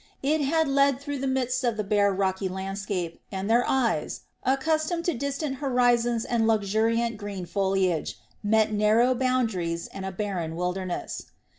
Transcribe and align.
It 0.23 0.41
had 0.41 0.67
led 0.67 0.99
through 0.99 1.19
the 1.19 1.27
midst 1.27 1.63
of 1.63 1.77
the 1.77 1.83
bare 1.83 2.11
rocky 2.11 2.49
landscape, 2.49 3.21
and 3.31 3.47
their 3.47 3.63
eyes, 3.69 4.21
accustomed 4.43 5.05
to 5.05 5.13
distant 5.13 5.57
horizons 5.57 6.25
and 6.25 6.47
luxuriant 6.47 7.17
green 7.17 7.45
foliage, 7.45 8.17
met 8.41 8.73
narrow 8.73 9.13
boundaries 9.13 9.85
and 9.85 10.03
a 10.03 10.11
barren 10.11 10.55
wilderness. 10.55 11.27